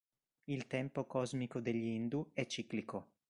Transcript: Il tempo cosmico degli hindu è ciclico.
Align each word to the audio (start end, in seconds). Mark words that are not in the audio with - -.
Il 0.45 0.65
tempo 0.65 1.05
cosmico 1.05 1.59
degli 1.59 1.85
hindu 1.85 2.31
è 2.33 2.47
ciclico. 2.47 3.09